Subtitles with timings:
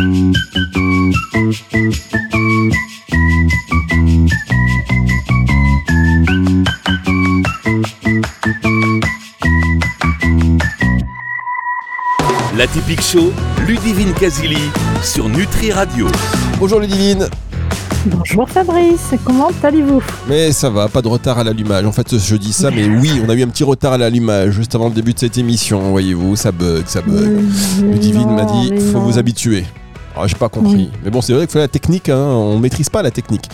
[0.00, 0.06] La
[12.66, 13.30] typique show,
[13.66, 14.56] Ludivine Casili
[15.02, 16.06] sur Nutri Radio.
[16.58, 17.28] Bonjour Ludivine.
[18.06, 20.02] Bonjour Fabrice, comment allez-vous?
[20.26, 21.84] Mais ça va, pas de retard à l'allumage.
[21.84, 24.52] En fait, je dis ça, mais oui, on a eu un petit retard à l'allumage
[24.52, 25.90] juste avant le début de cette émission.
[25.90, 27.44] Voyez-vous, ça bug, ça bug.
[27.82, 29.04] Mais Ludivine m'a dit, faut non.
[29.04, 29.66] vous habituer.
[30.22, 30.74] Ah, j'ai pas compris.
[30.74, 30.90] Oui.
[31.04, 33.48] Mais bon, c'est vrai que la technique, hein, on maîtrise pas la technique.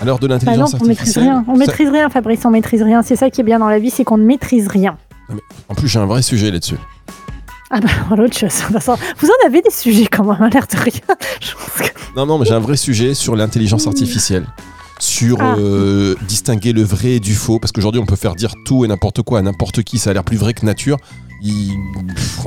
[0.00, 1.24] À l'heure de Bah non, l'intelligence on maîtrise artificielle.
[1.24, 1.44] rien.
[1.48, 3.02] On ça- maîtrise rien, Fabrice, on maîtrise rien.
[3.02, 4.96] C'est ça qui est bien dans la vie, c'est qu'on ne maîtrise rien.
[5.68, 6.76] En plus, j'ai un vrai sujet là-dessus.
[7.70, 8.62] Ah bah, voilà autre chose.
[8.70, 10.92] Vous en avez des sujets quand même, à l'air de rien.
[11.40, 14.46] Je pense que- Non, non, mais j'ai un vrai sujet sur l'intelligence artificielle.
[15.00, 15.56] Sur Ah.
[15.58, 17.58] euh, distinguer le vrai du faux.
[17.58, 19.98] Parce qu'aujourd'hui, on peut faire dire tout et n'importe quoi à n'importe qui.
[19.98, 20.96] Ça a l'air plus vrai que nature.
[21.42, 21.76] Il-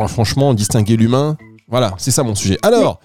[0.08, 1.38] Franchement, distinguer l'humain.
[1.70, 2.58] Voilà, c'est ça mon sujet.
[2.64, 3.00] Alors,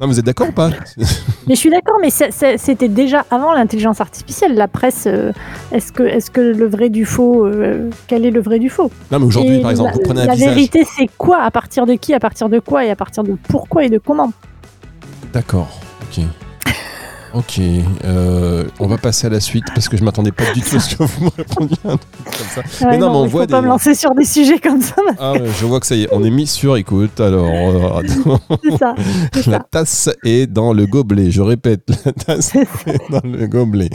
[0.00, 0.70] non, vous êtes d'accord ou pas
[1.46, 4.54] Mais je suis d'accord, mais c'était déjà avant l'intelligence artificielle.
[4.54, 5.32] La presse, euh,
[5.72, 8.90] est-ce que, est que le vrai du faux, euh, quel est le vrai du faux?
[9.10, 10.48] Non, mais aujourd'hui, par exemple, la, vous prenez un la visage.
[10.50, 11.42] vérité, c'est quoi?
[11.42, 12.14] À partir de qui?
[12.14, 12.84] À partir de quoi?
[12.84, 14.32] Et à partir de pourquoi et de comment?
[15.32, 16.22] D'accord, ok.
[17.34, 17.60] Ok,
[18.04, 20.80] euh, on va passer à la suite parce que je m'attendais pas du tout à
[20.80, 22.86] ce que vous me répondiez un truc comme ça.
[22.86, 24.94] Ouais, non, mais on voit faut pas des- me lancer sur des sujets comme ça.
[25.18, 27.20] Ah, je vois que ça y est, on est mis sur écoute.
[27.20, 28.02] Alors, euh,
[28.64, 28.94] C'est ça.
[29.50, 29.66] La ça.
[29.70, 31.30] tasse est dans le gobelet.
[31.30, 32.66] Je répète, la tasse est
[33.10, 33.90] dans le gobelet.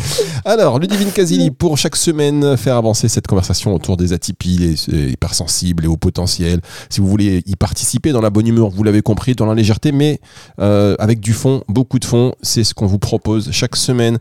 [0.45, 4.58] Alors, Ludivine Casili, pour chaque semaine, faire avancer cette conversation autour des atypies,
[4.90, 6.62] les hypersensibles et hauts potentiels.
[6.90, 9.92] Si vous voulez y participer dans la bonne humeur, vous l'avez compris, dans la légèreté,
[9.92, 10.20] mais
[10.59, 14.17] euh, avec du fond, beaucoup de fond, c'est ce qu'on vous propose chaque semaine.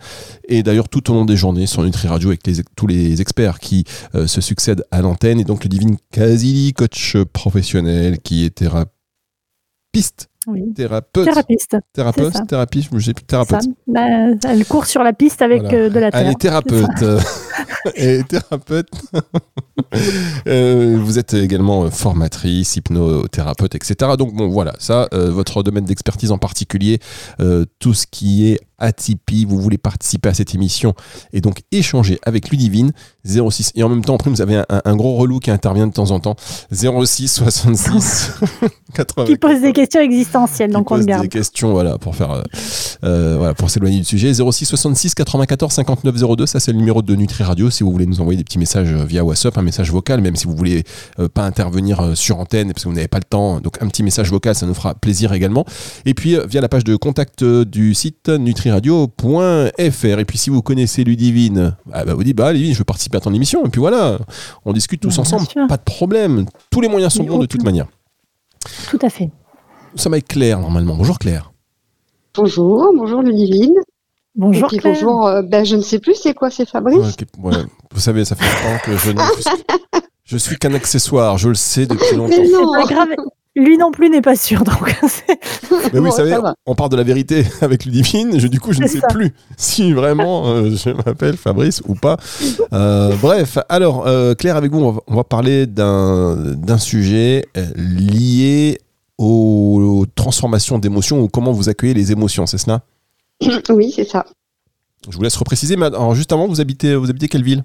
[0.49, 3.59] Et d'ailleurs, tout au long des journées sur Nutri Radio, avec les- tous les experts
[3.59, 5.41] qui euh, se succèdent à l'antenne.
[5.41, 8.93] Et donc, Ludivine Casili, coach professionnel, qui est thérapeute,
[10.47, 10.73] Oui.
[10.75, 11.25] thérapeute.
[11.25, 11.77] Thérapeute.
[11.93, 13.13] Thérapeute, thérapie, je Ça.
[13.27, 13.61] thérapeute.
[13.87, 14.01] Bah,
[14.49, 15.79] elle court sur la piste avec Voilà.
[15.79, 16.21] euh, de la terre.
[16.25, 17.05] Elle est thérapeute.
[17.97, 18.89] Et thérapeute.
[20.47, 24.13] Euh, vous êtes également euh, formatrice, hypnothérapeute, etc.
[24.19, 26.99] Donc bon, voilà, ça, euh, votre domaine d'expertise en particulier,
[27.79, 30.95] tout ce qui est atypie, vous voulez participer à cette émission
[31.33, 32.91] et donc échanger avec Ludivine
[33.25, 35.93] 06 et en même temps, après, vous avez un, un gros relou qui intervient de
[35.93, 36.35] temps en temps
[36.73, 38.33] 06 66
[38.95, 40.32] 80 Qui pose des questions existentielles,
[40.69, 41.23] donc on le garde.
[41.23, 42.43] des questions voilà pour faire euh,
[43.05, 44.33] euh, voilà pour s'éloigner du sujet.
[44.33, 48.07] 06 66 94 59 02 ça c'est le numéro de Nutri Radio si vous voulez
[48.07, 50.85] nous envoyer des petits messages euh, via WhatsApp un message vocal même si vous voulez
[51.19, 54.03] euh, pas intervenir sur antenne parce que vous n'avez pas le temps donc un petit
[54.03, 55.65] message vocal ça nous fera plaisir également.
[56.07, 61.05] Et puis via la page de contact du site nutriradio.fr et puis si vous connaissez
[61.05, 63.81] Ludivine ah bah vous dites bah Ludivine je veux participer à ton émission et puis
[63.81, 64.19] voilà
[64.65, 66.47] on discute tous ensemble pas de problème.
[66.71, 67.87] Tous les moyens sont bons de toute manière.
[68.91, 69.31] Tout à fait.
[69.93, 71.53] Nous sommes avec Claire normalement bonjour Claire
[72.35, 73.75] Bonjour, bonjour Ludivine.
[74.35, 74.95] Bonjour Et puis Claire.
[74.95, 77.63] bonjour, euh, ben, je ne sais plus c'est quoi, c'est Fabrice Ouais, ok, ouais.
[77.93, 79.21] Vous savez, ça fait longtemps que je ne
[80.25, 82.35] je suis qu'un accessoire, je le sais depuis longtemps.
[82.39, 82.73] Mais non.
[82.73, 83.09] Pas grave.
[83.55, 84.97] Lui non plus n'est pas sûr, donc
[85.29, 85.37] Mais
[85.71, 86.55] oui, Bon, vous savez, ça va.
[86.65, 88.41] on parle de la vérité avec Ludivine.
[88.41, 89.09] Je, du coup, je ne sais ça.
[89.09, 92.17] plus si vraiment euh, je m'appelle Fabrice ou pas.
[92.73, 97.45] Euh, bref, alors euh, Claire, avec vous, on va, on va parler d'un d'un sujet
[97.59, 98.79] euh, lié
[99.19, 102.83] aux, transformations d'émotions ou comment vous accueillez les émotions, c'est cela?
[103.71, 104.25] Oui, c'est ça.
[105.11, 105.77] Je vous laisse repréciser.
[105.77, 107.65] Mais alors, juste avant, vous habitez, vous habitez quelle ville?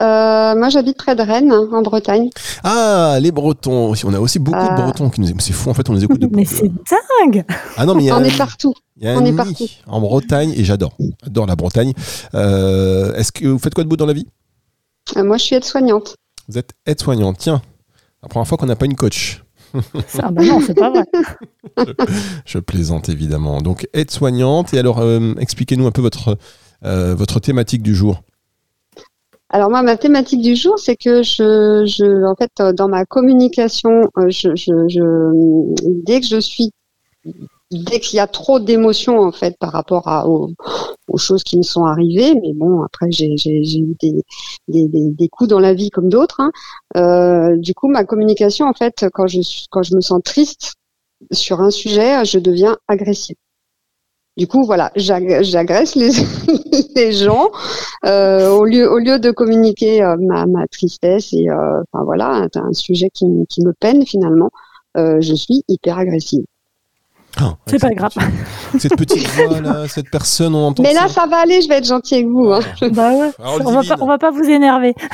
[0.00, 2.30] Euh, moi, j'habite près de Rennes, hein, en Bretagne.
[2.62, 3.92] Ah, les Bretons.
[4.04, 4.82] On a aussi beaucoup de Ah.
[4.82, 5.40] Bretons qui nous aiment.
[5.40, 7.44] C'est fou, en fait, on les écoute de Mais c'est dingue
[7.76, 8.74] Ah non, mais il y a On un- est partout.
[8.96, 9.66] Il y a On un est partout.
[9.88, 10.92] en Bretagne et j'adore.
[11.24, 11.92] J'adore la Bretagne.
[12.34, 14.26] Euh, Est-ce que vous faites quoi de beau dans la vie?
[15.16, 16.14] Euh, moi, je suis aide-soignante.
[16.48, 17.38] Vous êtes aide-soignante.
[17.38, 17.60] Tiens,
[18.22, 19.42] la première fois qu'on n'a pas une coach.
[20.22, 21.04] Ah bah non, c'est pas vrai.
[22.44, 23.60] Je plaisante évidemment.
[23.60, 24.74] Donc aide-soignante.
[24.74, 26.38] Et alors, euh, expliquez-nous un peu votre,
[26.84, 28.22] euh, votre thématique du jour.
[29.50, 33.06] Alors moi, ma thématique du jour, c'est que je, je, en fait, euh, dans ma
[33.06, 36.70] communication, je, je, je, dès que je suis,
[37.70, 40.50] dès qu'il y a trop d'émotions en fait par rapport à, aux,
[41.08, 44.24] aux choses qui me sont arrivées, mais bon, après j'ai eu des,
[44.68, 46.40] des, des, des coups dans la vie comme d'autres.
[46.40, 46.52] hein.
[46.96, 49.40] Euh, du coup, ma communication, en fait, quand je
[49.70, 50.74] quand je me sens triste
[51.32, 53.36] sur un sujet, je deviens agressive.
[54.36, 56.10] Du coup, voilà, j'ag- j'agresse les,
[56.96, 57.50] les gens
[58.06, 62.28] euh, au lieu au lieu de communiquer euh, ma, ma tristesse et euh, enfin voilà,
[62.44, 64.50] un, un sujet qui, me- qui me peine finalement.
[64.96, 66.44] euh, je suis hyper agressive.
[67.36, 68.18] Ah, C'est pas petite-
[68.80, 70.82] Cette petite voix là, cette personne, on entend.
[70.82, 71.22] Mais là, ça.
[71.22, 72.46] ça va aller, je vais être gentil avec vous.
[72.52, 72.60] hein.
[72.92, 73.30] Bah ouais.
[73.38, 74.94] On, va pas, on va pas vous énerver.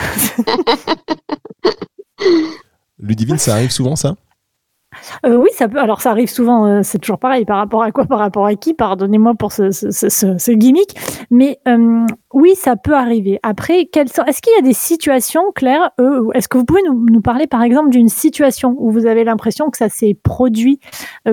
[2.98, 4.14] Ludivine, ça arrive souvent ça?
[5.26, 5.78] Euh, oui, ça peut.
[5.78, 6.66] Alors, ça arrive souvent.
[6.66, 7.44] euh, c'est toujours pareil.
[7.44, 10.08] Par rapport à quoi Par rapport à qui Pardonnez-moi pour ce, ce, ce,
[10.38, 10.94] ce- gimmick.
[11.30, 13.38] Mais euh, oui, ça peut arriver.
[13.42, 15.90] Après, sont- est-ce qu'il y a des situations, Claire
[16.34, 19.70] Est-ce que vous pouvez nous, nous parler, par exemple, d'une situation où vous avez l'impression
[19.70, 20.80] que ça s'est produit,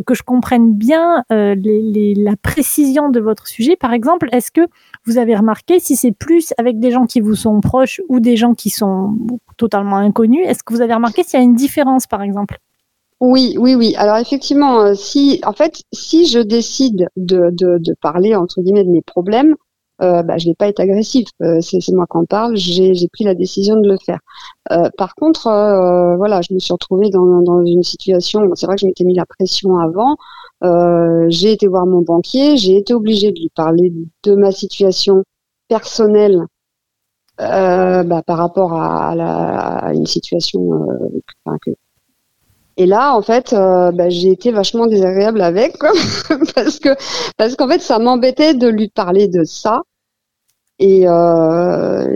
[0.06, 3.76] que je comprenne bien la précision de votre sujet?
[3.76, 4.62] Par exemple, est-ce que
[5.06, 8.36] vous avez remarqué si c'est plus avec des gens qui vous sont proches ou des
[8.36, 9.16] gens qui sont
[9.58, 12.58] totalement inconnus Est-ce que vous avez remarqué s'il y a une différence, par exemple?
[13.22, 13.94] Oui, oui, oui.
[13.98, 18.90] Alors effectivement, euh, si en fait, si je décide de, de, parler entre guillemets de
[18.90, 19.56] mes problèmes,
[20.02, 21.28] euh, bah, je vais pas être agressive.
[21.44, 22.56] Euh, c'est moi qui en parle.
[22.58, 24.20] J'ai pris la décision de le faire.
[24.72, 25.44] Euh, par contre,
[26.18, 28.42] voilà, je me suis retrouvée dans, dans une situation.
[28.56, 30.18] C'est vrai que je m'étais mis la pression avant.
[31.30, 32.58] J'ai été voir mon banquier.
[32.58, 35.24] J'ai été obligée de lui parler de ma situation
[35.70, 36.42] personnelle
[37.38, 39.12] bah, par rapport à,
[39.86, 40.88] à une situation
[41.64, 41.72] que
[42.78, 45.92] et là, en fait, euh, bah, j'ai été vachement désagréable avec, quoi,
[46.56, 46.90] parce que
[47.38, 49.82] parce qu'en fait, ça m'embêtait de lui parler de ça.
[50.80, 52.08] Et, euh,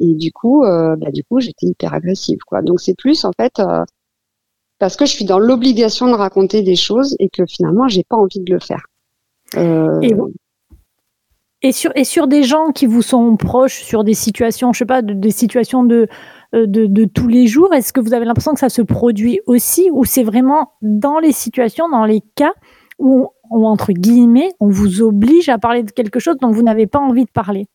[0.00, 2.62] et, du coup, euh, bah, du coup, j'étais hyper agressive, quoi.
[2.62, 3.84] Donc c'est plus en fait euh,
[4.78, 8.16] parce que je suis dans l'obligation de raconter des choses et que finalement, j'ai pas
[8.16, 8.86] envie de le faire.
[9.54, 10.14] Et
[11.62, 14.84] Et sur, et sur des gens qui vous sont proches, sur des situations, je sais
[14.86, 16.06] pas, de- des situations de,
[16.54, 19.40] euh, de, de tous les jours, est-ce que vous avez l'impression que ça se produit
[19.46, 22.52] aussi ou c'est vraiment dans les situations, dans les cas
[23.00, 26.86] où, où, entre guillemets, on vous oblige à parler de quelque chose dont vous n'avez
[26.86, 27.66] pas envie de parler?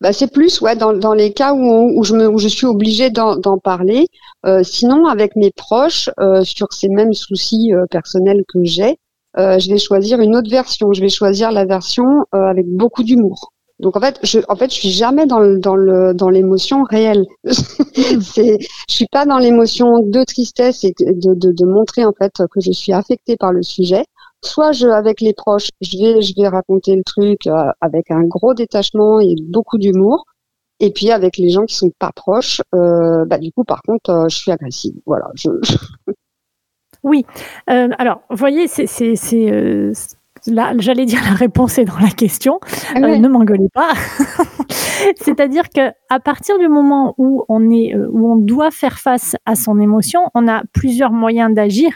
[0.00, 2.48] Bah, c'est plus ouais dans, dans les cas où, on- où je me où je
[2.48, 4.06] suis obligée d'en parler.
[4.46, 8.98] Euh, sinon, avec mes proches, euh, sur ces mêmes soucis personnels que j'ai,
[9.38, 10.92] euh, je vais choisir une autre version.
[10.92, 12.04] Je vais choisir la version
[12.34, 13.52] euh, avec beaucoup d'humour.
[13.80, 16.84] Donc en fait, je en fait je suis jamais dans le dans le dans l'émotion
[16.84, 17.24] réelle.
[17.44, 18.58] c'est
[18.88, 22.60] je suis pas dans l'émotion de tristesse et de, de de montrer en fait que
[22.60, 24.04] je suis affectée par le sujet
[24.46, 28.22] soit je avec les proches, je vais je vais raconter le truc euh, avec un
[28.24, 30.24] gros détachement et beaucoup d'humour.
[30.80, 34.10] Et puis avec les gens qui sont pas proches, euh, bah du coup par contre
[34.10, 34.94] euh, je suis agressive.
[35.06, 35.26] Voilà.
[35.34, 35.48] Je,
[37.04, 37.24] Oui.
[37.70, 39.92] Euh, alors, vous voyez, c'est, c'est, c'est, euh,
[40.46, 42.58] là, j'allais dire la réponse est dans la question.
[42.96, 43.92] Euh, ne m'engueulez pas.
[45.16, 49.54] C'est-à-dire que à partir du moment où on est, où on doit faire face à
[49.54, 51.90] son émotion, on a plusieurs moyens d'agir.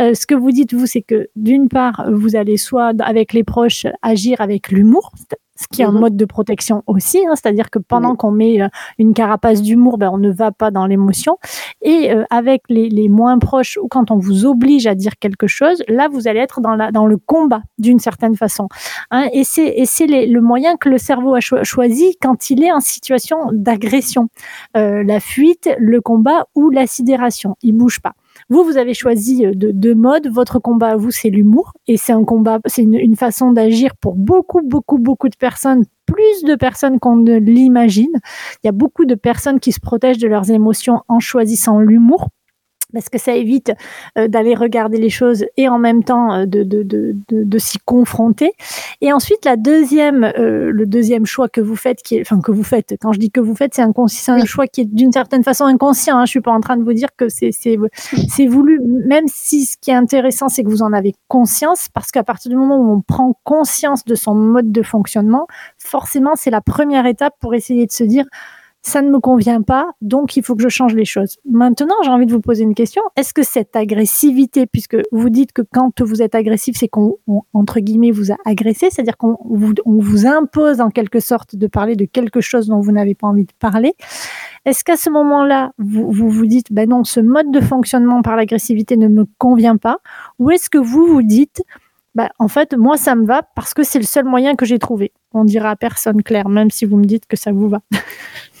[0.00, 3.44] Euh, ce que vous dites vous, c'est que d'une part, vous allez soit avec les
[3.44, 5.12] proches agir avec l'humour,
[5.56, 6.00] ce qui est un Mhm.
[6.00, 8.68] mode de protection aussi, hein, c'est-à-dire que pendant qu'on met euh,
[8.98, 11.38] une carapace d'humour, ben, on ne va pas dans l'émotion.
[11.82, 15.46] Et euh, avec les, les moins proches ou quand on vous oblige à dire quelque
[15.46, 18.68] chose, là, vous allez être dans, la, dans le combat d'une certaine façon.
[19.10, 22.50] Hein, et c'est et c'est les- le moyen que le cerveau a cho- choisi quand
[22.50, 24.28] il est en situation d'agression.
[24.76, 27.56] Euh, la fuite, le combat ou la sidération.
[27.62, 28.12] Il bouge pas.
[28.48, 30.28] Vous, vous avez choisi euh, de deux modes.
[30.28, 31.72] Votre combat à vous, c'est l'humour.
[31.88, 35.84] Et c'est un combat, c'est une, une façon d'agir pour beaucoup, beaucoup, beaucoup de personnes,
[36.06, 38.12] plus de personnes qu'on ne l'imagine.
[38.62, 42.28] Il y a beaucoup de personnes qui se protègent de leurs émotions en choisissant l'humour
[42.92, 43.72] parce que ça évite
[44.16, 47.78] euh, d'aller regarder les choses et en même temps euh, de, de, de, de, s'y
[47.78, 48.52] confronter.
[49.00, 52.52] Et ensuite, la deuxième, euh, le deuxième choix que vous faites, qui est, enfin que
[52.52, 55.12] vous faites, quand je dis que vous faites, c'est un, un choix qui est d'une
[55.12, 56.18] certaine façon inconscient.
[56.18, 56.24] Hein.
[56.26, 57.76] Je suis pas en train de vous dire que c'est c'est
[58.28, 62.10] c'est voulu, même si ce qui est intéressant, c'est que vous en avez conscience, parce
[62.10, 65.46] qu'à partir du moment où on prend conscience de son mode de fonctionnement,
[65.78, 68.24] forcément, c'est la première étape pour essayer de se dire
[68.86, 71.38] ça ne me convient pas, donc il faut que je change les choses.
[71.44, 73.02] Maintenant, j'ai envie de vous poser une question.
[73.16, 77.42] Est-ce que cette agressivité, puisque vous dites que quand vous êtes agressif, c'est qu'on, on-
[77.52, 82.04] entre guillemets, vous a agressé, c'est-à-dire qu'on vous, impose en quelque sorte de parler de
[82.04, 83.94] quelque chose dont vous n'avez pas envie de parler.
[84.64, 88.96] Est-ce qu'à ce moment-là, vous, vous dites, ben non, ce mode de fonctionnement par l'agressivité
[88.96, 89.98] ne me convient pas,
[90.38, 91.64] ou est-ce que vous vous dites,
[92.14, 94.78] bah, en fait, moi, ça me va parce que c'est le seul moyen que j'ai
[94.78, 95.12] trouvé?
[95.32, 97.80] On dira à personne, Claire, même si vous me dites que ça vous va.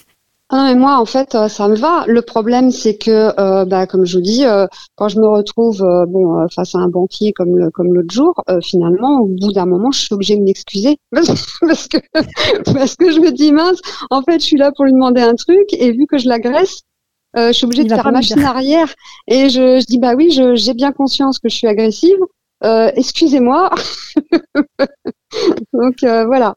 [0.48, 2.04] Ah non, mais moi, en fait, euh, ça me va.
[2.06, 5.82] Le problème, c'est que, euh, bah, comme je vous dis, euh, quand je me retrouve
[5.82, 9.66] euh, bon, face à un banquier comme le- comme l'autre jour, finalement, au bout d'un
[9.66, 11.98] moment, je suis obligée de m'excuser parce que
[12.74, 15.34] parce que je me dis mince, en fait, je suis là pour lui demander un
[15.34, 16.82] truc et vu que je l'agresse,
[17.36, 18.48] je suis obligée Il de faire machine dire.
[18.48, 18.94] arrière
[19.28, 22.18] et je, je dis bah oui, je- j'ai bien conscience que je suis agressive.
[22.64, 23.70] Euh, excusez-moi.
[25.72, 26.54] Donc euh, voilà.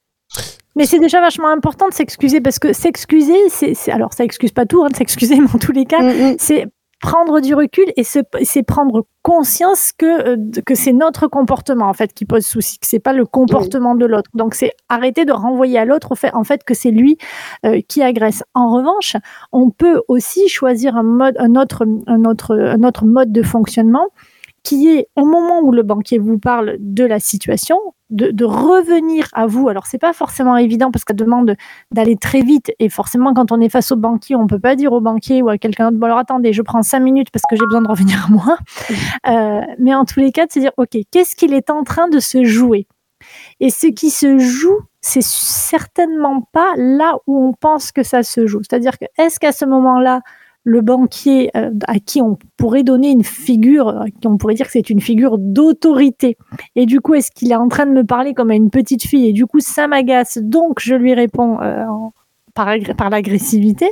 [0.76, 4.66] Mais c'est déjà vachement important de s'excuser parce que s'excuser, c'est, alors ça excuse pas
[4.66, 6.36] tout, hein, de s'excuser, mais en tous les cas, Mm, mm.
[6.38, 6.68] c'est
[7.02, 12.14] prendre du recul et c'est prendre conscience que, euh, que c'est notre comportement en fait
[12.14, 14.30] qui pose souci, que c'est pas le comportement de l'autre.
[14.34, 17.18] Donc c'est arrêter de renvoyer à l'autre fait en fait que c'est lui
[17.66, 18.44] euh, qui agresse.
[18.54, 19.16] En revanche,
[19.54, 24.08] on peut aussi choisir un mode, un autre, un autre, un autre mode de fonctionnement
[24.64, 27.78] qui est au moment où le banquier vous parle de la situation,
[28.10, 29.70] de, de revenir à vous.
[29.70, 31.56] Alors c'est pas forcément évident parce que ça demande
[31.92, 34.94] d'aller très vite et forcément quand on est face au banquier, on peut pas dire
[34.94, 37.56] au banquier ou à quelqu'un d'autre bon alors attendez, je prends cinq minutes parce que
[37.56, 38.58] j'ai besoin de revenir à moi.
[39.28, 42.08] Euh, mais en tous les cas, de se dire ok, qu'est-ce qu'il est en train
[42.08, 42.88] de se jouer?
[43.60, 48.48] Et ce qui se joue, c'est certainement pas là où on pense que ça se
[48.48, 48.62] joue.
[48.64, 50.22] C'est-à-dire que est-ce qu'à ce moment-là
[50.70, 54.90] le banquier euh, à qui on pourrait donner une figure, on pourrait dire que c'est
[54.90, 56.38] une figure d'autorité.
[56.76, 59.04] Et du coup, est-ce qu'il est en train de me parler comme à une petite
[59.04, 59.28] fille?
[59.28, 61.86] Et du coup, ça m'agace, donc je lui réponds euh,
[62.54, 63.92] par, l'agressivité.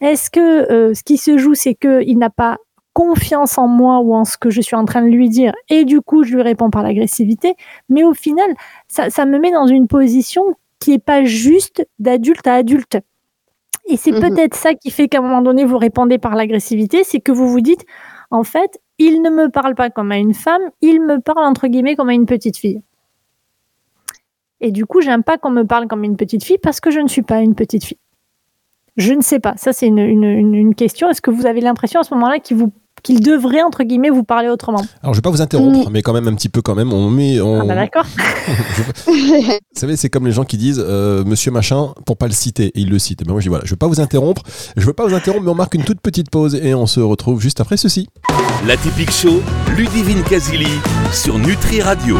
[0.00, 0.40] Est-ce que
[0.72, 2.58] euh, ce qui se joue, c'est qu'il n'a pas
[2.94, 5.52] confiance en moi ou en ce que je suis en train de lui dire?
[5.68, 7.54] Et du coup je lui réponds par l'agressivité.
[7.88, 8.48] Mais au final
[8.88, 10.42] ça, me met dans une position
[10.80, 12.98] qui est pas juste d'adulte à adulte
[13.88, 17.04] et c'est mmh peut-être ça qui fait qu'à un moment donné, vous répondez par l'agressivité,
[17.04, 17.84] c'est que vous vous dites,
[18.30, 21.66] en fait, il ne me parle pas comme à une femme, il me parle entre
[21.68, 22.82] guillemets comme à une petite fille.
[24.60, 27.00] Et du coup, j'aime pas qu'on me parle comme une petite fille parce que je
[27.00, 27.98] ne suis pas une petite fille.
[28.96, 29.54] Je ne sais pas.
[29.56, 31.08] Ça, c'est une, une, question.
[31.08, 34.24] Est-ce que vous avez l'impression à ce moment-là qu'il vous qu'il devrait entre guillemets vous
[34.24, 34.82] parler autrement.
[35.02, 35.92] Alors je vais pas vous interrompre, mm.
[35.92, 36.92] mais quand même un petit peu quand même.
[36.92, 37.40] On met.
[37.40, 37.60] On...
[37.60, 38.06] Ah bah d'accord.
[39.06, 42.66] vous savez, c'est comme les gens qui disent euh, Monsieur machin pour pas le citer
[42.66, 43.24] et ils le citent.
[43.24, 44.42] Ben moi je dis voilà, je vais pas vous interrompre,
[44.76, 47.00] je veux pas vous interrompre, mais on marque une toute petite pause et on se
[47.00, 48.08] retrouve juste après ceci.
[48.66, 49.42] La typique show,
[49.76, 50.68] Ludivine Casili
[51.12, 52.16] sur Nutri Radio.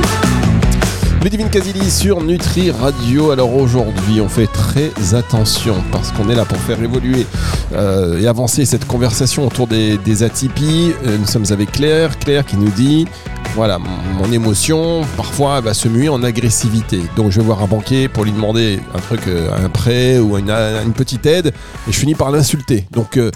[1.22, 3.32] Ludivine Casili sur Nutri Radio.
[3.32, 7.26] Alors aujourd'hui, on fait très attention parce qu'on est là pour faire évoluer
[7.72, 10.92] euh, et avancer cette conversation autour des, des atypies.
[11.04, 12.18] Euh, nous sommes avec Claire.
[12.20, 13.06] Claire qui nous dit
[13.54, 17.00] voilà, mon émotion parfois va se muer en agressivité.
[17.16, 20.38] Donc je vais voir un banquier pour lui demander un truc, euh, un prêt ou
[20.38, 22.86] une, une petite aide, et je finis par l'insulter.
[22.92, 23.30] Donc euh,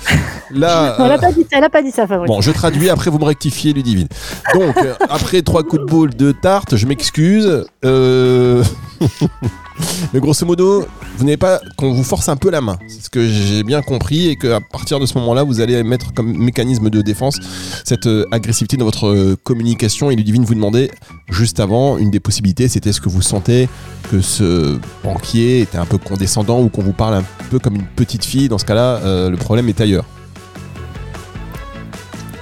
[0.50, 2.28] là, elle n'a pas dit ça, elle a pas dit ça, Fabrice.
[2.28, 2.88] Bon, je traduis.
[2.88, 4.08] Après, vous me rectifiez, Ludivine.
[4.54, 7.64] Donc euh, après trois coups de boule de tarte, je m'excuse.
[10.12, 10.86] Mais grosso modo,
[11.16, 12.78] vous n'avez pas qu'on vous force un peu la main.
[12.86, 16.12] C'est ce que j'ai bien compris et qu'à partir de ce moment-là, vous allez mettre
[16.14, 17.38] comme mécanisme de défense
[17.84, 20.10] cette euh, agressivité dans votre euh, communication.
[20.10, 20.90] Et Ludivine vous demandait
[21.28, 23.68] juste avant, une des possibilités, c'était est-ce que vous sentez
[24.10, 27.86] que ce banquier était un peu condescendant ou qu'on vous parle un peu comme une
[27.86, 28.48] petite fille.
[28.48, 30.04] Dans ce cas-là, euh, le problème est ailleurs.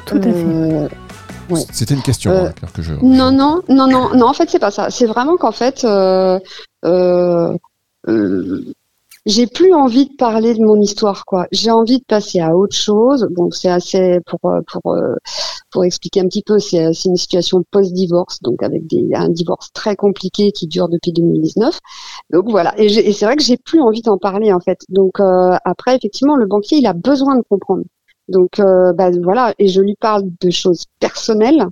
[0.06, 0.88] Tout à fait.
[1.72, 2.94] C'était une question hein, que je.
[2.94, 4.26] Non, non, non, non, non.
[4.26, 4.90] En fait, c'est pas ça.
[4.90, 6.38] C'est vraiment qu'en fait, euh,
[6.84, 7.56] euh,
[8.08, 8.64] euh,
[9.26, 11.46] j'ai plus envie de parler de mon histoire, quoi.
[11.52, 13.28] J'ai envie de passer à autre chose.
[13.30, 14.96] Bon, c'est assez pour pour
[15.70, 16.58] pour expliquer un petit peu.
[16.58, 21.78] C'est une situation post-divorce, donc avec des, un divorce très compliqué qui dure depuis 2019.
[22.32, 22.74] Donc voilà.
[22.78, 24.80] Et, et c'est vrai que j'ai plus envie d'en parler en fait.
[24.88, 27.82] Donc après, effectivement, le banquier, il a besoin de comprendre.
[28.30, 31.66] Donc euh, bah, voilà, et je lui parle de choses personnelles,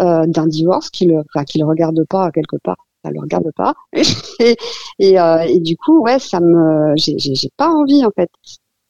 [0.00, 3.50] euh, d'un divorce qui le, enfin, qui le regarde pas quelque part, ça le regarde
[3.54, 3.74] pas.
[3.92, 4.56] et,
[4.98, 8.30] et, euh, et, du coup, ouais, ça me, j'ai pas envie en fait.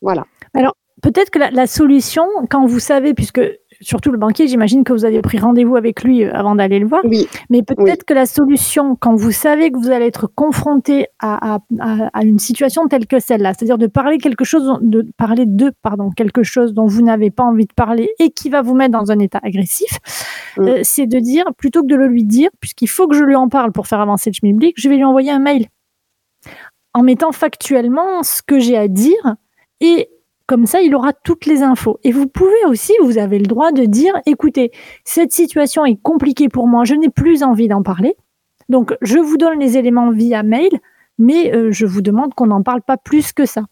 [0.01, 0.25] Voilà.
[0.55, 3.43] Alors peut-être que la, la, solution, quand vous savez, puisque
[3.81, 6.87] surtout le banquier, j'imagine que vous avez pris rendez-vous avec lui euh, avant d'aller le
[6.87, 7.03] voir.
[7.05, 7.27] Oui.
[7.49, 12.11] Mais peut-être que la solution, quand vous savez que vous allez être confronté à, à,
[12.13, 16.11] à une situation telle que celle-là, c'est-à-dire de parler quelque chose, de parler de, pardon,
[16.11, 19.11] quelque chose dont vous n'avez pas envie de parler et qui va vous mettre dans
[19.11, 19.99] un état agressif,
[20.59, 23.37] euh, c'est de dire, plutôt que de le lui dire, puisqu'il faut que je lui
[23.37, 25.67] en parle pour faire avancer le schmilblick, je vais lui envoyer un mail
[26.95, 29.37] en mettant factuellement ce que j'ai à dire
[29.81, 30.09] et
[30.51, 32.01] comme ça, il aura toutes les infos.
[32.03, 34.73] Et vous pouvez aussi, vous avez le droit de dire, écoutez,
[35.05, 38.17] cette situation est compliquée pour moi, je n'ai plus envie d'en parler.
[38.69, 40.73] Donc, je vous donne les éléments via mail,
[41.19, 43.63] mais euh, je vous demande qu'on n'en parle pas plus que ça.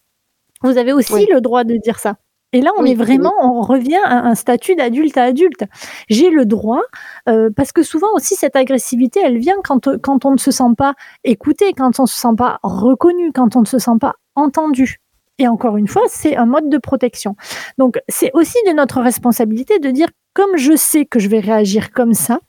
[0.61, 2.15] Vous avez aussi le droit de dire ça.
[2.53, 5.65] Et là, on est vraiment, on revient à un statut d'adulte à adulte.
[6.07, 6.81] J'ai le droit,
[7.27, 10.75] euh, parce que souvent aussi cette agressivité, elle vient quand, quand on ne se sent
[10.77, 10.93] pas
[11.25, 15.01] écouté, quand on ne se sent pas reconnu, quand on ne se sent pas entendu.
[15.39, 17.35] Et encore une fois, c'est un mode de protection.
[17.77, 21.91] Donc, c'est aussi de notre responsabilité de dire, comme je sais que je vais réagir
[21.91, 22.39] comme ça,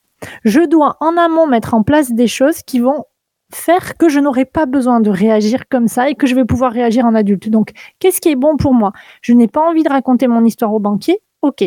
[0.44, 3.04] je dois en amont mettre en place des choses qui vont
[3.52, 6.72] faire que je n'aurai pas besoin de réagir comme ça et que je vais pouvoir
[6.72, 7.48] réagir en adulte.
[7.48, 8.92] Donc, qu'est-ce qui est bon pour moi?
[9.22, 11.20] Je n'ai pas envie de raconter mon histoire au banquier?
[11.42, 11.62] Ok.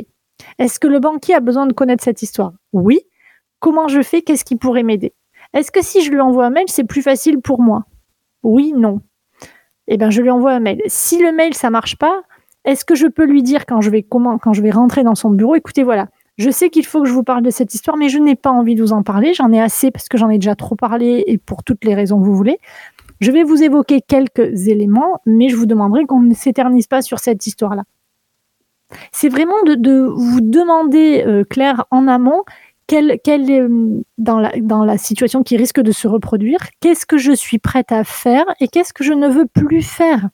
[0.60, 2.54] Est-ce que le banquier a besoin de connaître cette histoire?
[2.74, 3.02] Oui.
[3.60, 4.22] Comment je fais?
[4.22, 5.14] Qu'est-ce qui pourrait m'aider?
[5.54, 7.86] Est-ce que si je lui envoie un mail, c'est plus facile pour moi?
[8.44, 9.02] Oui, non
[9.88, 10.82] eh ben, je lui envoie un mail.
[10.88, 12.24] Si le mail, ça marche pas,
[12.66, 15.84] est-ce que je peux lui dire quand je vais comment, rentrer dans son bureau, écoutez,
[15.84, 18.36] voilà, je sais qu'il faut que je vous parle de cette histoire, mais je n'ai
[18.36, 19.34] pas envie de vous en parler.
[19.34, 22.20] J'en ai assez parce que j'en ai déjà trop parlé et pour toutes les raisons
[22.20, 22.60] que vous voulez.
[23.20, 27.20] Je vais vous évoquer quelques éléments, mais je vous demanderai qu'on ne s'éternise pas sur
[27.20, 27.84] cette histoire-là.
[29.12, 32.44] C'est vraiment de, vous demander, euh, Claire, en amont,
[32.94, 33.68] quelle, quelle est,
[34.20, 37.92] dans, la, dans la situation qui risque de se reproduire, qu'est-ce que je suis prête
[37.92, 40.30] à faire et qu'est-ce que je ne veux plus faire?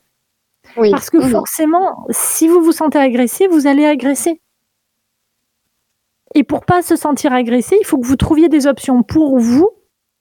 [0.75, 4.41] Parce que forcément, si vous vous sentez agressé, vous allez agresser.
[6.35, 9.69] Et pour pas se sentir agressé, il faut que vous trouviez des options pour vous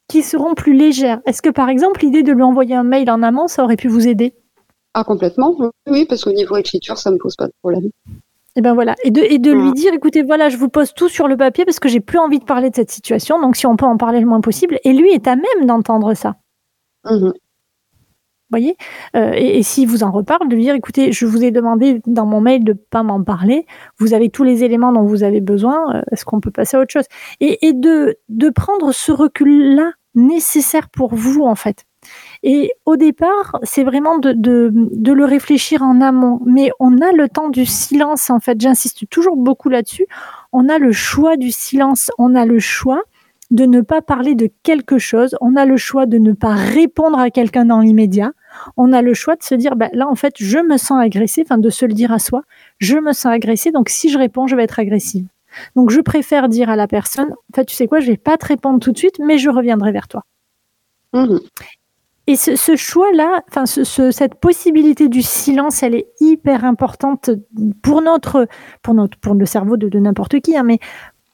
[0.07, 1.21] qui seront plus légères.
[1.26, 3.88] Est-ce que par exemple l'idée de lui envoyer un mail en amont, ça aurait pu
[3.88, 4.33] vous aider?
[4.95, 5.57] Ah complètement,
[5.88, 7.90] oui, parce qu'au niveau écriture, ça me pose pas de problème.
[8.58, 11.08] Et ben voilà, et de, et de lui dire, écoutez, voilà, je vous pose tout
[11.08, 13.66] sur le papier parce que j'ai plus envie de parler de cette situation, donc si
[13.66, 14.80] on peut en parler le moins possible.
[14.82, 16.34] Et lui est à même d'entendre ça.
[17.04, 17.30] Mmh
[18.50, 18.76] voyez?
[19.14, 22.00] Euh, et, et s'il vous en reparle, de lui dire, écoutez, je vous ai demandé
[22.06, 23.64] dans mon mail de pas m'en parler,
[24.00, 26.80] vous avez tous les éléments dont vous avez besoin, euh, est-ce qu'on peut passer à
[26.80, 27.06] autre chose?
[27.38, 31.84] Et, et de, de prendre ce recul-là nécessaire pour vous, en fait.
[32.42, 36.40] Et au départ, c'est vraiment de, le réfléchir en amont.
[36.47, 38.61] Mais on a le temps du silence, en fait.
[38.61, 40.07] J'insiste toujours beaucoup là-dessus.
[40.52, 42.11] On a le choix du silence.
[42.18, 43.02] On a le choix
[43.50, 45.37] de ne pas parler de quelque chose.
[45.40, 48.33] On a le choix de ne pas répondre à quelqu'un dans l'immédiat
[48.76, 51.42] on a le choix de se dire, bah, là, en fait, je me sens agressée,
[51.45, 52.42] enfin, de se le dire à soi,
[52.78, 55.26] je me sens agressée, donc si je réponds, je vais être agressive.
[55.76, 58.37] Donc, je préfère dire à la personne, en fait, tu sais quoi, je vais pas
[58.37, 60.25] te répondre tout de suite, mais je reviendrai vers toi.
[61.12, 61.38] Mmh.
[62.28, 67.30] Et ce, choix-là, enfin, cette possibilité du silence, elle est hyper importante
[67.82, 68.47] pour notre,
[68.82, 70.78] pour notre, pour le cerveau de, n'importe qui, hein, mais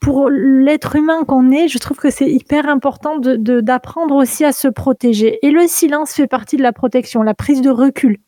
[0.01, 4.53] pour l'être humain qu'on est, je trouve que c'est hyper important de, d'apprendre aussi à
[4.53, 5.45] se protéger.
[5.45, 8.19] Et le silence fait partie de la protection, la prise de recul.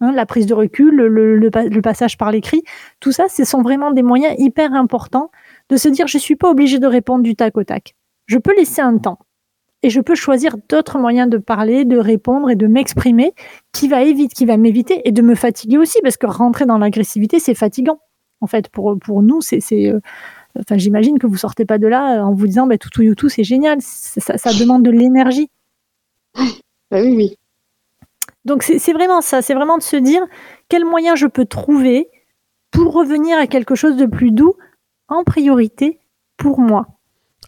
[0.00, 2.62] Hein, la prise de recul, le, le, passage par l'écrit,
[3.00, 5.32] tout ça, ce sont vraiment des moyens hyper importants
[5.68, 7.96] de se dire je suis pas obligé de répondre du tac au tac.
[8.26, 9.18] Je peux laisser un temps
[9.84, 13.34] et je peux choisir d'autres moyens de parler, de répondre et de m'exprimer
[13.72, 16.78] qui va éviter, qui va m'éviter et de me fatiguer aussi parce que rentrer dans
[16.78, 18.00] l'agressivité c'est fatigant.
[18.40, 20.00] En fait, pour pour nous, c'est euh,
[20.58, 23.42] Enfin, j'imagine que vous sortez pas de là en vous disant, bah, tout tout c'est
[23.42, 23.78] génial.
[23.80, 25.50] Ça, demande de l'énergie.
[26.90, 27.38] Bah oui, oui.
[28.44, 30.22] Donc c'est vraiment ça, c'est vraiment de se dire
[30.68, 32.08] quel moyen je peux trouver
[32.70, 34.54] pour revenir à quelque chose de plus doux
[35.08, 35.98] en priorité
[36.36, 36.93] pour moi.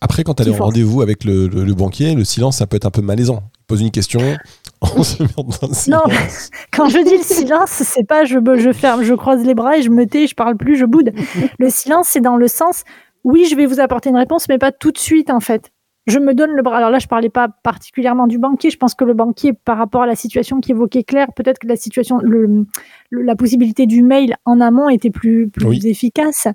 [0.07, 2.93] Après, quand elle est au rendez-vous avec le, banquier, le silence, ça peut être un
[2.93, 3.43] peu malaisant.
[3.59, 4.21] Il pose une question,
[4.81, 5.89] on se met dans le silence.
[5.89, 6.15] Non,
[6.73, 9.83] quand je dis le silence, c'est pas je, je ferme, je croise les bras et
[9.83, 11.11] je me tais, je parle plus, je boude.
[11.59, 12.85] Le silence, c'est dans le sens,
[13.25, 15.73] oui, je vais vous apporter une réponse, mais pas tout de suite, en fait.
[16.07, 16.77] Je me donne le bras.
[16.77, 18.71] Alors là, je parlais pas particulièrement du banquier.
[18.71, 21.67] Je pense que le banquier, par rapport à la situation qui évoquait Claire, peut-être que
[21.67, 22.65] la situation, le,
[23.11, 26.47] la possibilité du mail en amont était plus, plus efficace.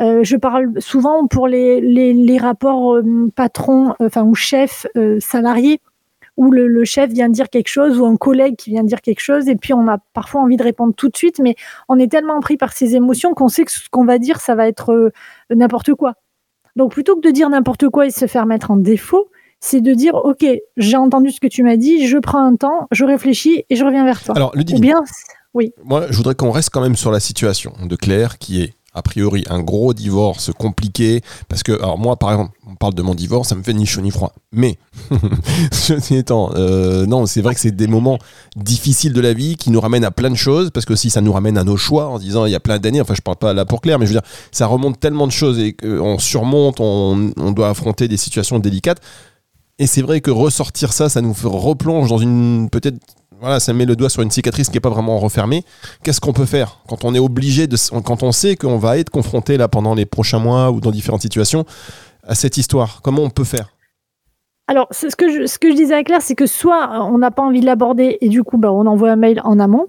[0.00, 4.86] Euh, je parle souvent pour les, les, les rapports euh, patrons, euh, enfin ou chefs
[4.96, 5.80] euh, salariés
[6.36, 9.20] où le, le, chef vient dire quelque chose ou un collègue qui vient dire quelque
[9.20, 11.54] chose et puis on a parfois envie de répondre tout de suite mais
[11.88, 14.54] on est tellement pris par ses émotions qu'on sait que ce qu'on va dire ça
[14.54, 15.12] va être euh,
[15.50, 16.14] n'importe quoi.
[16.76, 19.94] Donc plutôt que de dire n'importe quoi et se faire mettre en défaut, c'est de
[19.94, 20.44] dire ok
[20.76, 23.84] j'ai entendu ce que tu m'as dit, je prends un temps, je réfléchis et je
[23.84, 24.36] reviens vers toi.
[24.36, 25.02] Alors le Ou bien
[25.54, 25.72] oui.
[25.84, 29.02] Moi je voudrais qu'on reste quand même sur la situation de Claire qui est a
[29.02, 33.14] priori un gros divorce compliqué parce que alors moi par exemple on parle de mon
[33.14, 34.32] divorce ça me fait ni chaud ni froid.
[34.52, 34.78] Mais
[35.72, 38.18] ceci étant euh, non c'est vrai que c'est des moments
[38.56, 41.20] difficiles de la vie qui nous ramènent à plein de choses parce que si ça
[41.20, 43.36] nous ramène à nos choix en disant il y a plein d'années enfin je parle
[43.36, 46.18] pas là pour Claire mais je veux dire ça remonte tellement de choses et qu'on
[46.18, 49.00] surmonte on, on doit affronter des situations délicates.
[49.80, 52.98] Et c'est vrai que ressortir ça ça nous replonge dans une peut-être
[53.40, 55.64] voilà, ça met le doigt sur une cicatrice qui n'est pas vraiment refermée.
[56.02, 59.10] Qu'est-ce qu'on peut faire quand on est obligé de, quand on sait qu'on va être
[59.10, 61.64] confronté là pendant les prochains mois ou dans différentes situations
[62.22, 63.00] à cette histoire?
[63.02, 63.68] Comment on peut faire?
[64.66, 67.30] Alors, ce que, je, ce que je disais à Claire, c'est que soit on n'a
[67.30, 69.88] pas envie de l'aborder et du coup, bah, on envoie un mail en amont,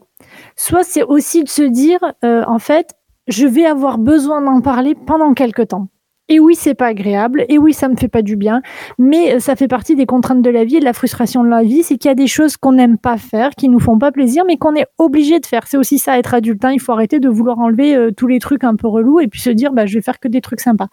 [0.57, 2.93] soit c'est aussi de se dire, euh, en fait,
[3.27, 5.87] je vais avoir besoin d'en parler pendant quelques temps.
[6.27, 7.45] Et oui, c'est pas agréable.
[7.49, 8.61] Et oui, ça me fait pas du bien.
[8.97, 11.49] Mais euh, ça fait partie des contraintes de la vie et de la frustration de
[11.49, 11.83] la vie.
[11.83, 14.43] C'est qu'il y a des choses qu'on n'aime pas faire, qui nous font pas plaisir,
[14.47, 15.67] mais qu'on est obligé de faire.
[15.67, 16.65] C'est aussi ça, être adulte.
[16.65, 16.71] Hein.
[16.71, 19.39] Il faut arrêter de vouloir enlever euh, tous les trucs un peu relous et puis
[19.39, 20.87] se dire, bah, je vais faire que des trucs sympas.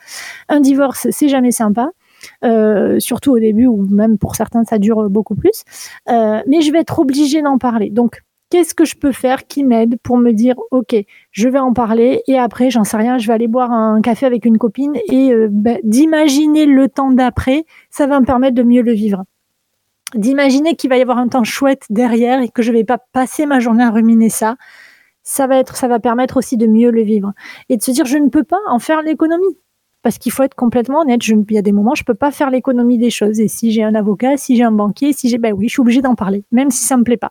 [0.48, 1.90] Un divorce, c'est jamais sympa.
[2.44, 5.64] Euh, surtout au début ou même pour certains ça dure beaucoup plus.
[6.08, 7.90] Euh, mais je vais être obligé d'en parler.
[7.90, 10.94] Donc qu'est-ce que je peux faire qui m'aide pour me dire ok
[11.30, 14.26] je vais en parler et après j'en sais rien je vais aller boire un café
[14.26, 18.62] avec une copine et euh, ben, d'imaginer le temps d'après ça va me permettre de
[18.62, 19.24] mieux le vivre
[20.14, 23.46] d'imaginer qu'il va y avoir un temps chouette derrière et que je vais pas passer
[23.46, 24.56] ma journée à ruminer ça
[25.22, 27.32] ça va être ça va permettre aussi de mieux le vivre
[27.70, 29.56] et de se dire je ne peux pas en faire l'économie
[30.02, 31.24] parce qu'il faut être complètement honnête.
[31.28, 33.38] Il y a des moments, je peux pas faire l'économie des choses.
[33.38, 35.80] Et si j'ai un avocat, si j'ai un banquier, si j'ai, ben oui, je suis
[35.80, 37.30] obligée d'en parler, même si ça me plaît pas.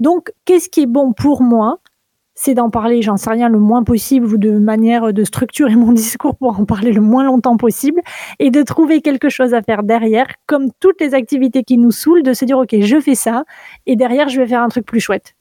[0.00, 1.78] Donc, qu'est-ce qui est bon pour moi?
[2.34, 5.92] C'est d'en parler, j'en sais rien, le moins possible ou de manière de structurer mon
[5.92, 8.02] discours pour en parler le moins longtemps possible
[8.38, 12.22] et de trouver quelque chose à faire derrière, comme toutes les activités qui nous saoulent,
[12.22, 13.44] de se dire, OK, je fais ça
[13.86, 15.34] et derrière, je vais faire un truc plus chouette.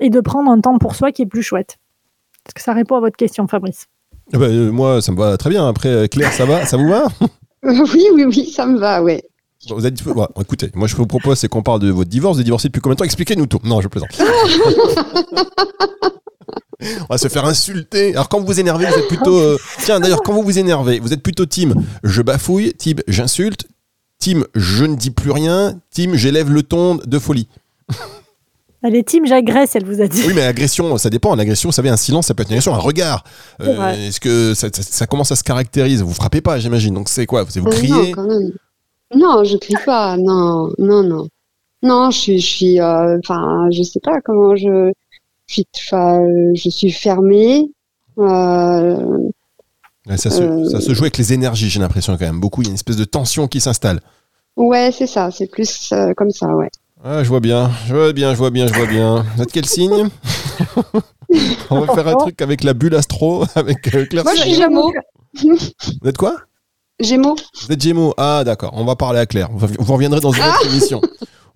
[0.00, 1.78] Et de prendre un temps pour soi qui est plus chouette.
[2.46, 3.88] Est-ce que ça répond à votre question, Fabrice?
[4.32, 5.66] Eh ben, euh, moi, ça me va très bien.
[5.66, 6.66] Après, euh, Claire, ça va?
[6.66, 7.06] Ça vous va?
[7.64, 9.27] Oui, oui, oui, ça me va, ouais.
[9.70, 12.42] Vous êtes bon, écoutez, moi je vous propose c'est qu'on parle de votre divorce, de
[12.44, 13.04] divorcer depuis combien de temps?
[13.04, 13.58] Expliquez-nous tout.
[13.64, 14.10] Non, je plaisante.
[16.80, 18.12] On va se faire insulter.
[18.14, 19.36] Alors quand vous vous énervez, vous êtes plutôt.
[19.36, 23.66] euh, Tiens, d'ailleurs, quand vous vous énervez, vous êtes plutôt team je bafouille, team j'insulte,
[24.20, 27.48] team je ne dis plus rien, team j'élève le ton de folie.
[28.84, 30.22] Elle est team j'agresse, elle vous a dit.
[30.24, 31.34] Oui, mais agression, ça dépend.
[31.34, 33.24] L'agression, vous savez, un silence, ça peut être une agression, un regard.
[33.60, 34.06] Euh.
[34.06, 36.04] Est-ce que ça, ça- ça commence à se caractériser?
[36.04, 36.94] Vous frappez pas, j'imagine.
[36.94, 37.44] Donc c'est quoi?
[37.48, 37.90] C'est vous Euh, criez?
[37.90, 38.52] Non, quand même.
[39.14, 40.16] Non, je crie pas.
[40.16, 41.28] Non, non, non.
[41.82, 44.90] Non, je suis, je suis, euh, enfin, je sais pas comment je,
[45.46, 47.70] je suis, euh, je suis fermée.
[48.18, 48.96] Euh,
[50.16, 52.40] ça, se, Euh, ça se joue avec les énergies, j'ai l'impression quand même.
[52.40, 54.00] Beaucoup, il y a une espèce de tension qui s'installe.
[54.56, 55.30] ouais, c'est ça.
[55.30, 56.70] C'est plus euh, comme ça, ouais.
[57.04, 59.24] Ah, je vois bien, je vois bien, je vois bien, je vois bien.
[59.36, 60.08] Vous êtes quel signe?
[61.70, 64.24] On va faire un truc avec la bulle astro, avec euh, Claire.
[64.24, 64.54] Moi, je suis.
[64.54, 64.92] Gémeaux.
[65.42, 66.36] Vous êtes quoi?
[67.00, 67.36] Gémeaux.
[67.62, 68.14] Vous êtes Gémeaux.
[68.16, 68.72] Ah, d'accord.
[68.74, 69.48] On va parler à Claire.
[69.52, 71.00] Vous reviendrez dans une Ah autre émission.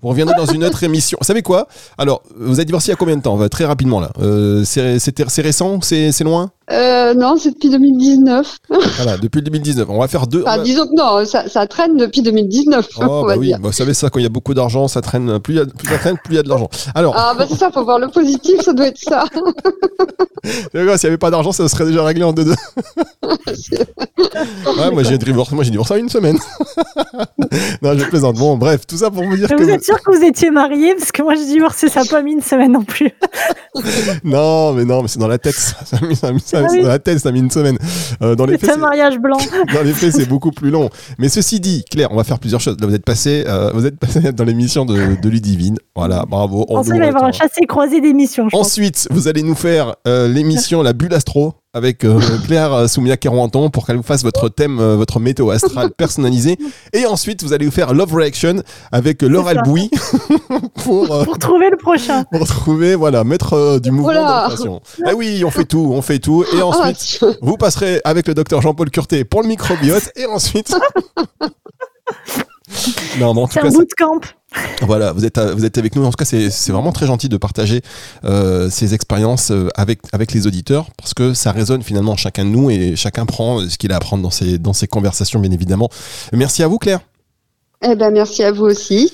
[0.01, 1.17] Vous reviendrez dans une autre émission.
[1.21, 1.69] Vous savez quoi?
[1.97, 3.49] Alors, vous êtes divorcé il y a combien de temps?
[3.49, 4.11] Très rapidement là.
[4.21, 5.81] Euh, c'est récent?
[5.81, 6.51] C'est c'est loin?
[6.73, 8.57] Euh, non, c'est depuis 2019.
[8.97, 9.87] Voilà, depuis le 2019.
[9.91, 10.41] On va faire deux.
[10.41, 12.89] on Enfin, va- disons que non, ça, ça traîne depuis 2019.
[12.97, 13.59] Oh, on bah va oui, dire.
[13.59, 15.39] bah, vous savez ça, quand il y a beaucoup d'argent, ça traîne.
[15.41, 16.69] Plus il y a, plus ça traîne, plus il y a de l'argent.
[16.95, 19.25] Alors, Ah, bah c'est ça, faut voir le positif, ça doit être ça.
[20.45, 22.55] S'il n'y avait pas d'argent, ça serait déjà réglé en deux deux.
[24.79, 26.39] Ouais, moi j'ai divorcé, moi j'ai divorcé en une semaine.
[27.83, 28.37] non, je plaisante.
[28.37, 30.51] Bon, bref, tout ça pour vous dire Mais que Vous êtes sûr que vous étiez
[30.51, 33.11] mariés Parce que moi, je divorcé, ça n'a pas mis une semaine non plus.
[34.25, 35.55] non, mais non, mais c'est dans la tête.
[35.55, 37.40] Ça, ça a mis, ça a mis- ça Ah dans la tête, ça a mis
[37.40, 37.79] une semaine.
[38.22, 39.38] Euh, dans les C'est faits, un mariage blanc.
[39.75, 40.88] dans les faits, c'est beaucoup plus long.
[41.18, 42.77] Mais ceci dit, Claire, on va faire plusieurs choses.
[42.81, 45.79] Là, vous êtes passé, euh, vous êtes passé dans l'émission de, de Ludivine.
[45.96, 46.66] Voilà, bravo.
[46.68, 47.46] on Ensuite, vous il va avoir un retient.
[47.46, 48.66] chassé-croisé d'émissions, je pense.
[48.66, 53.17] Ensuite, vous allez nous faire euh, l'émission La Bulle Astro avec euh, Claire euh, Soumia
[53.17, 56.59] Kerouanton pour qu'elle vous fasse votre thème, euh, votre météo astral personnalisé.
[56.93, 59.61] Et ensuite, vous allez vous faire Love Reaction avec Laure C'est ça.
[59.61, 59.91] Albouy
[60.85, 62.25] pour, euh, Pour trouver le prochain.
[62.25, 64.49] pour trouver, voilà, mettre euh, du mouvement Voilà.
[64.51, 64.81] passion.
[65.07, 66.45] Ah oui, on fait tout, on fait tout.
[66.45, 70.11] Et Ah, ensuite, vous passerez avec le docteur Jean-Paul Curté pour le microbiote.
[70.17, 70.75] Et ensuite...
[73.21, 74.21] Non, mais en tout C'est cas, un bootcamp.
[74.83, 76.05] Voilà, vous êtes, vous êtes avec nous.
[76.05, 77.83] En tout cas, c'est vraiment très gentil de partager
[78.25, 82.45] euh, ces expériences euh, avec, avec les auditeurs parce que ça résonne finalement en chacun
[82.45, 84.87] de nous et chacun prend euh, ce qu'il a à apprendre dans ces, dans ces
[84.87, 85.88] conversations, bien évidemment.
[86.33, 87.01] Merci à vous, Claire.
[87.85, 89.12] Eh ben, merci à vous aussi.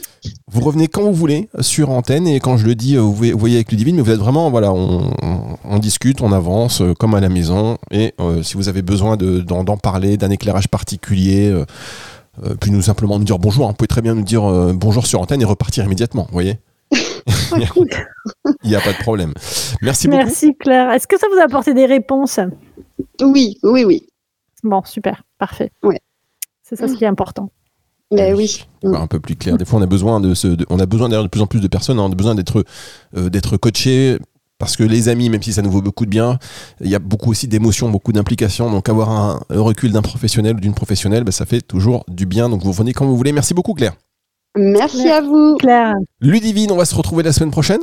[0.51, 3.71] Vous revenez quand vous voulez sur antenne et quand je le dis, vous voyez, avec
[3.71, 7.21] Ludivine, mais vous êtes vraiment, voilà, on, on- on discute, on avance euh, comme à
[7.21, 11.49] la maison et euh, si vous avez besoin de- d'en parler, d'un éclairage particulier,
[12.61, 13.69] puis nous simplement nous dire bonjour, hein.
[13.71, 16.59] vous pouvez très bien nous dire euh, bonjour sur antenne et repartir immédiatement, vous voyez
[17.53, 17.57] Ah.
[18.65, 19.33] Il n'y a pas de problème.
[19.83, 20.23] Merci beaucoup.
[20.25, 20.91] Merci Claire.
[20.93, 22.41] Est-ce que ça vous a apporté des réponses?
[23.23, 24.07] Oui, oui, oui.
[24.63, 25.71] Bon, super, parfait.
[25.83, 26.01] Ouais.
[26.63, 27.51] C'est ça ce qui est important.
[28.11, 28.65] Ben oui.
[28.85, 29.57] Un peu plus clair.
[29.59, 31.47] Des fois, on a besoin de, ce, de- on a besoin d'ailleurs de plus en
[31.47, 31.99] plus de personnes.
[31.99, 32.05] hein.
[32.05, 32.65] on a besoin d'être,
[33.17, 34.19] euh, d'être coaché
[34.59, 36.39] parce que les amis, même si ça nous vaut beaucoup de bien,
[36.81, 38.71] il y a beaucoup aussi d'émotions, beaucoup d'implications.
[38.71, 42.49] Donc, avoir un, recul d'un professionnel ou d'une professionnelle, ben, ça fait toujours du bien.
[42.49, 43.33] Donc, vous revenez quand vous voulez.
[43.33, 43.95] Merci beaucoup, Claire.
[44.57, 45.11] Merci Merci.
[45.11, 45.57] à vous.
[45.59, 47.81] Claire, Ludivine, on va se retrouver la semaine prochaine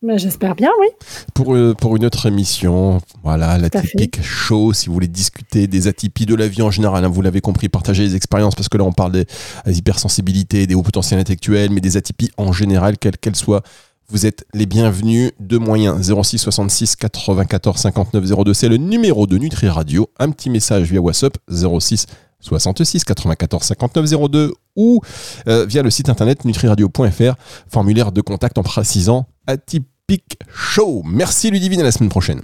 [0.00, 0.86] ben, j'espère bien, oui.
[1.34, 3.00] pour, euh, pour une autre émission.
[3.24, 3.88] Voilà, la Tout à fait.
[3.88, 4.72] typique show.
[4.72, 7.68] Si vous voulez discuter des atypies de la vie en général, hein, vous l'avez compris,
[7.68, 9.26] partager les expériences parce que là, on parle des,
[9.66, 13.62] des hypersensibilités, des hauts potentiels intellectuels, mais des atypies en général, quelles qu'elles soient.
[14.10, 15.32] Vous êtes les bienvenus.
[15.38, 18.54] Deux moyens 06 66 94 59 02.
[18.54, 20.08] C'est le numéro de Nutri Radio.
[20.18, 22.06] Un petit message via WhatsApp 06
[22.40, 25.02] 66 94 59 02 ou
[25.46, 27.34] euh, via le site internet nutriradio.fr.
[27.70, 31.02] Formulaire de contact en précisant atypique show.
[31.04, 32.40] Merci Ludivine, à la semaine prochaine.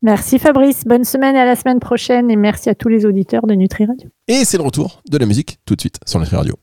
[0.00, 0.84] Merci Fabrice.
[0.84, 4.08] Bonne semaine à la semaine prochaine et merci à tous les auditeurs de Nutri Radio.
[4.28, 6.56] Et c'est le retour de la musique tout de suite sur Nutri Radio.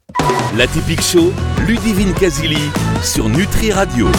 [0.58, 1.32] La typique show,
[1.66, 2.58] Ludivine Casili
[3.02, 4.10] sur Nutri Radio.